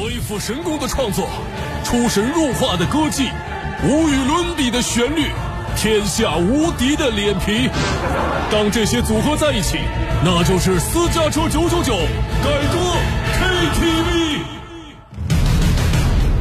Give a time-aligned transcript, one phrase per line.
[0.00, 1.28] 鬼斧神工的创作，
[1.82, 3.30] 出神入化的歌技，
[3.82, 5.32] 无与伦比的旋律，
[5.76, 7.68] 天下无敌的脸皮。
[8.48, 9.78] 当这些组合在一起，
[10.24, 11.96] 那就是私家车九九九
[12.44, 12.77] 改装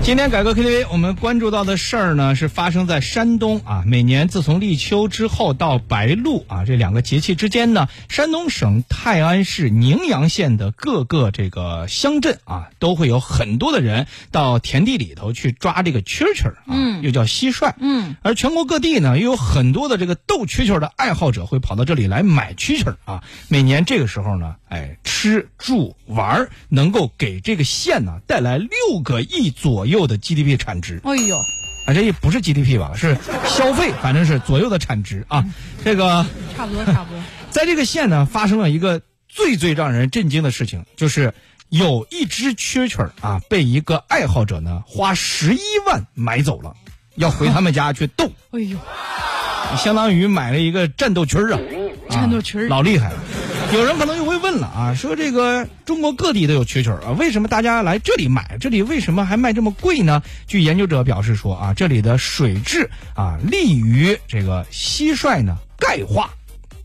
[0.08, 3.84] 今天改革 KTV，我们关注到的事儿呢，是发生在山东啊。
[3.86, 17.74] 每年自从立秋之后到白露啊这两个节气之间呢，山东省泰安市宁阳县的各个这个乡镇啊，都会有很多的人到田地里头去抓这个蛐蛐儿啊，嗯又叫蟋蟀。
[17.78, 23.24] 嗯，而全国各地呢，又有很多的这个斗蛐蛐儿的爱好者会跑到这里来买蛐蛐儿啊。
[23.50, 31.02] 每年这个时候呢，哎，吃住玩儿能够给这个县呢带来六个亿左右的 GDP 产值。
[31.04, 31.38] 哎呦，
[31.86, 35.44] 啊，这也不是 GDP 吧，是消费，反正是左右的产值啊。
[35.84, 37.22] 这个差不多差不多。
[37.52, 41.34] 在这个县呢，发生了一个最最让人震惊的事情，就是
[41.68, 46.74] 有一只蛐蛐儿啊，被一个爱好者呢花十一万买走了，
[47.16, 48.78] 要回他们家去斗，哎呦，
[49.78, 51.60] 相当于买了一个战斗蛐儿啊，
[52.10, 53.20] 战斗蛐儿啊老厉害了。
[53.74, 58.58] 有人可能又会问了啊，说这个中国各地都有蛐蛐儿啊，为什么大家来这里买？
[58.60, 60.24] 这里为什么还卖这么贵呢？
[60.48, 66.32] 据研究者表示说啊，这里的水质啊利于这个蟋蟀呢钙化。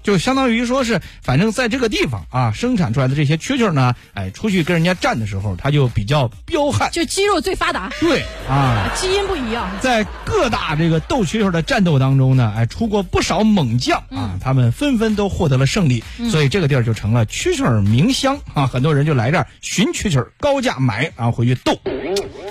[0.03, 6.91] 就相当于说是，反正在这个地方啊，生产出来的这些蛐蛐呢，哎，出去跟人家战的时候，它就比较彪悍。
[6.91, 9.71] 就肌肉最发达，对啊，基因不一样。
[9.81, 21.79] 在各大这个斗蛐蛐的战斗当中呢，哎，出过不少猛将啊，他们纷纷都获得了胜利，所以这个地儿就成了蛐蛐儿名乡啊，很多人就来这儿寻蛐蛐儿，高价买，然后回去斗。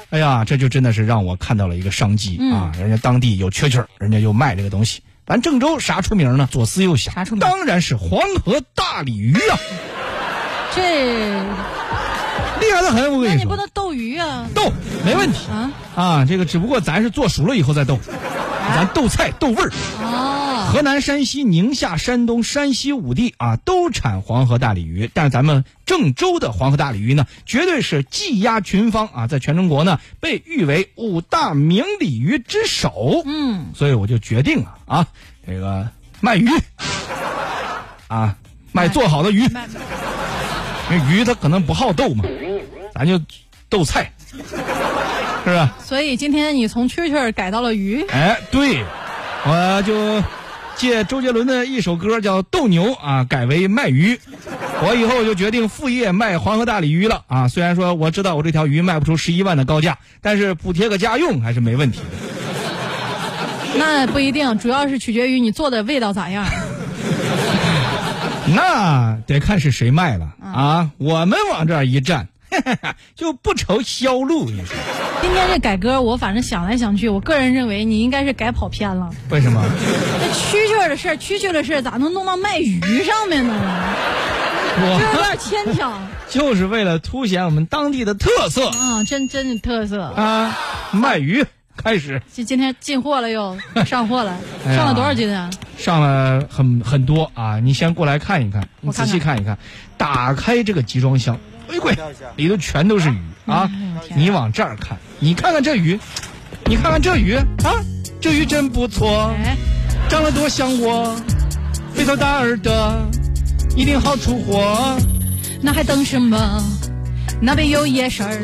[0.10, 2.72] 哎呀，这就真的是让我看到了一个商机啊！
[2.78, 5.02] 人家当地有蛐蛐，人家就卖这个东西。
[5.32, 6.46] 咱郑州啥出名呢？
[6.52, 9.58] 左思右想，啥出名当然是黄河大鲤鱼啊，
[10.76, 10.82] 这，
[12.60, 13.14] 厉害的很。
[13.14, 14.46] 我跟你说，那你不能斗鱼啊！
[14.54, 14.74] 斗
[15.06, 17.98] 没问题啊啊，这个只不过咱是做熟了以后再斗，
[18.76, 19.72] 咱斗菜斗味儿。
[20.04, 33.22] 哦，河南、山西、宁夏、山东、山西五地啊，都产黄河大鲤鱼，但是咱们郑州的黄河大鲤鱼呢，绝对是技压群芳啊，在全中国呢被誉为五大名鲤鱼之首。
[33.26, 35.08] 嗯，所以我就决定了啊，
[35.46, 35.90] 这个
[36.22, 36.48] 卖鱼
[38.08, 38.38] 啊，
[38.72, 39.68] 卖做好的鱼，卖
[40.90, 42.24] 因为鱼它可能不好斗嘛，
[42.96, 43.20] 咱就
[43.68, 44.14] 斗菜，
[45.44, 45.76] 是吧？
[45.84, 48.86] 所以今天你从蛐蛐改到了鱼，哎，对，
[49.44, 50.24] 我就
[50.82, 54.20] 借周杰伦的一首歌叫《斗牛》啊，改为卖鱼。
[54.82, 57.48] 我以后就决定副业卖黄河大鲤鱼了啊！
[57.48, 62.06] 虽然说我知道我这条鱼卖不出十一万的高价，但是补贴个家用还是没问题的。
[63.78, 66.44] 那不一定，主要是取决于你做的味道咋样。
[68.56, 70.90] 那得看是谁卖了啊！
[70.98, 72.28] 我们往这儿一站，
[73.16, 74.46] 就不愁销路。
[74.46, 74.76] 你说
[75.22, 79.10] 今天这改歌，我反正想来想去，我个人认为你应该是改跑偏了。
[79.30, 79.64] 为什么？
[80.20, 83.54] 这蛐蛐儿的事儿，蛐蛐儿的事儿，咋能弄到卖鱼上面呢？
[84.78, 89.04] 这有点牵强就是为了凸显我们当地的特色啊！
[89.04, 90.02] 真真的特色。
[90.02, 90.58] 啊！
[90.92, 91.46] 卖鱼
[91.76, 92.22] 开始。
[92.32, 94.34] 今今天进货了又 上货了，
[94.66, 95.50] 哎上了多少斤啊？
[95.78, 97.60] 上了很很多啊！
[97.60, 99.58] 你先过来看一看，你仔细看一看。
[99.98, 101.38] 打开这个集装箱，
[101.72, 101.98] 哎呦喂，
[102.36, 103.70] 里头全都是鱼啊！
[104.14, 105.98] 你往这儿看，你看看这鱼，
[106.66, 107.34] 你看看这鱼
[107.64, 107.72] 啊，
[108.20, 109.56] 这鱼真不错，哎，
[110.10, 111.16] 长得多像我，
[111.94, 113.02] 肥头大耳的，
[113.74, 114.98] 一定好出货。
[115.62, 116.62] 那还等什么？
[117.40, 118.42] 那边有夜市儿，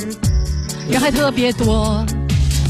[0.89, 2.05] 人还特别多，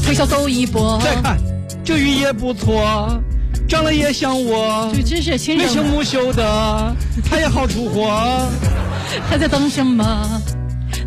[0.04, 0.98] 推销走一波。
[1.00, 1.38] 再看，
[1.84, 3.08] 这鱼也不错，
[3.68, 6.96] 长得也像我，这真是清目秀的，
[7.30, 8.48] 它也好出货。
[9.28, 10.42] 还在等什么？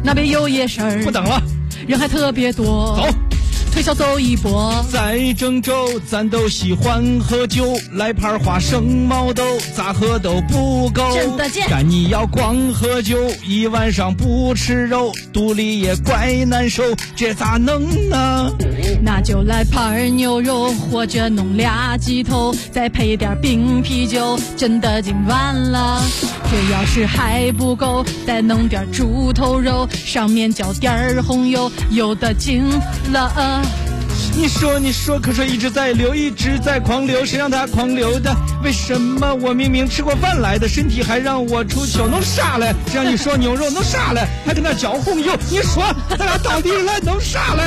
[0.04, 1.42] 那边有夜市儿，不等了，
[1.88, 3.08] 人还特别多，走。
[3.72, 4.86] 推销走一波。
[4.92, 9.44] 在郑州，咱都喜欢喝酒，来盘花生毛豆，
[9.76, 11.14] 咋喝都不够。
[11.14, 13.18] 真的贱干你要光喝酒，
[13.48, 16.84] 一晚上不吃肉，肚里也怪难受，
[17.16, 18.52] 这咋弄呢？
[19.02, 26.04] 那就来盘儿牛肉，或者弄俩鸡头，再配点冰啤酒，真的今晚了。
[26.52, 32.64] 这要是还不够，再弄点猪头肉，上面浇点儿红油，有的劲
[33.12, 33.61] 了。
[34.36, 38.36] 你说，你说，口水一直在流，一直在狂流，谁让他狂流的？
[38.64, 42.08] 为什么我明明吃过饭来的，身体还让我出糗？
[42.08, 42.74] 弄啥嘞？
[42.92, 44.28] 这样你说牛肉弄啥嘞？
[44.46, 45.32] 还跟那浇红油？
[45.50, 47.64] 你说咱俩到底来弄啥嘞？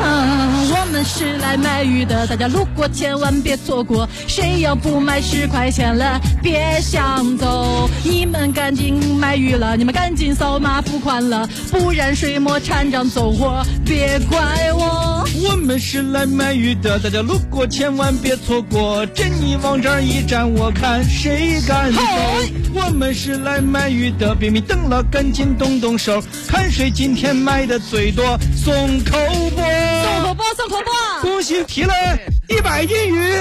[0.00, 4.08] 嗯，我们是来卖鱼的，大家路过千万别错过。
[4.26, 7.88] 谁要不买十块钱了，别想走。
[8.04, 15.26] 你们赶紧买鱼了，你们赶紧扫码付款了，不然水墨船长走火，别怪我。
[15.50, 19.04] 我们是来卖鱼的，大家路过千万别错过。
[19.06, 22.00] 珍妮往这儿一站，我看谁敢走。
[22.74, 28.74] 我们是来卖鱼的，别迷瞪了，赶紧动动手，看谁今天卖的最多，送
[29.04, 29.12] 口
[29.50, 29.64] 播。
[30.02, 30.92] 送口播，送口播。
[31.22, 31.94] 恭喜提了
[32.48, 33.36] 一百斤鱼，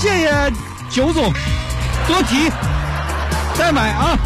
[0.00, 0.52] 谢谢
[0.88, 1.32] 九总，
[2.06, 2.48] 多提，
[3.54, 4.18] 再买啊！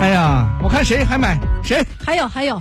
[0.00, 1.84] 哎呀，我看谁还买谁。
[2.04, 2.60] 还有还有，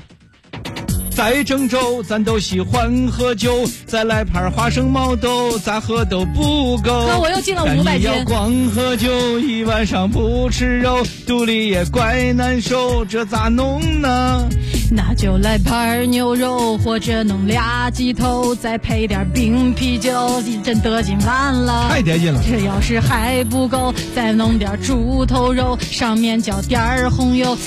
[1.16, 7.06] 在郑州，咱都喜欢喝酒，再来盘花生毛豆，咋喝都不够。
[7.06, 14.48] 哥我又进了500但你要斤光喝酒，一晚上不吃肉，肚里也怪难受，这咋弄呢？
[14.94, 21.88] 那就来盘牛肉，或者弄俩鸡头，再配点冰啤酒，真得劲完了。
[21.90, 22.42] 太得劲了！
[22.50, 27.58] 这要是还不够，再弄点猪头肉，上面浇点儿红油。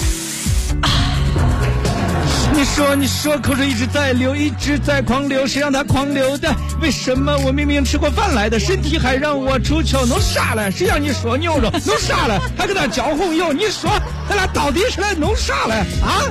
[2.64, 6.54] 说，你说，口水一直在流，一直在狂流，谁让他狂流的？
[6.80, 10.04] 为什么我明明吃过饭来的，身体还让我出糗？
[10.06, 10.70] 弄啥嘞？
[10.70, 11.70] 谁让你说牛肉？
[11.84, 12.38] 弄啥嘞？
[12.56, 13.52] 还给他浇红油？
[13.52, 13.90] 你说，
[14.28, 16.22] 咱俩到底是来弄啥嘞啊？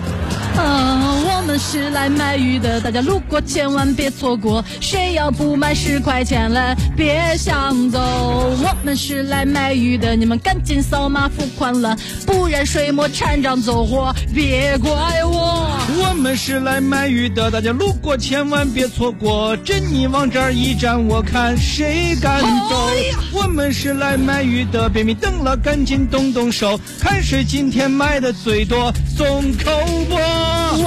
[0.56, 4.64] 嗯，我们是来卖鱼的，大家路过千万别错过。
[4.80, 8.00] 谁要不买十块钱了，别想走。
[8.00, 14.92] 我们是来卖鱼的，你们赶紧扫码付款了，不然水墨船长走火，别怪
[15.26, 15.68] 我。
[15.98, 19.56] 我们是来卖鱼的，大家路过千万别错过。
[19.58, 22.90] 珍妮往这儿一站，我看谁敢走。
[23.32, 29.26] 我们是来卖鱼的，别迷瞪了，赶紧动动手，看谁今天卖的最多，送
[29.58, 29.72] 口
[30.10, 30.20] 播。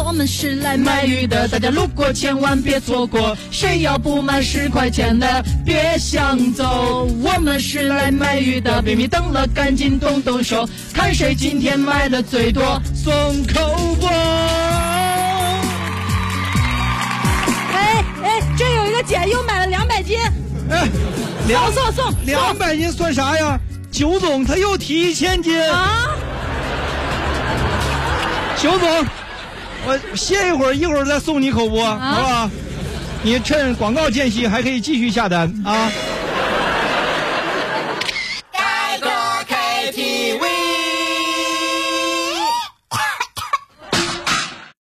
[0.04, 3.36] 我们是来卖鱼的，大家路过千万别错过。
[3.50, 7.08] 谁要不买十块钱的，别想走。
[7.22, 12.80] 我们是来卖鱼的，别迷瞪了，赶紧动动手，看谁今天卖的最多。
[12.94, 13.12] 送
[13.46, 14.08] 口播。
[17.72, 20.18] 哎哎，这有一个姐又买了两百斤，
[20.70, 20.88] 哎，
[21.46, 23.58] 两送送送两百斤算啥呀？
[23.92, 25.58] 九总他又提一千斤。
[25.70, 26.15] 啊！
[28.58, 28.88] 九总，
[29.86, 32.50] 我歇一会儿，一会儿再送你口播，好不好？
[33.22, 35.90] 你趁广告间隙还可以继续下单啊。